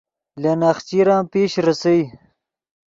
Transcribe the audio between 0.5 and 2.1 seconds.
نخچرن پیش ریسئے